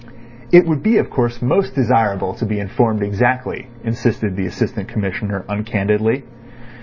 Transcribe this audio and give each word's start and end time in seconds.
"It 0.51 0.65
would 0.65 0.81
be, 0.81 0.97
of 0.97 1.11
course, 1.11 1.43
most 1.43 1.75
desirable 1.75 2.33
to 2.33 2.45
be 2.47 2.59
informed 2.59 3.03
exactly," 3.03 3.67
insisted 3.83 4.35
the 4.35 4.47
Assistant 4.47 4.87
Commissioner 4.87 5.45
uncandidly. 5.47 6.23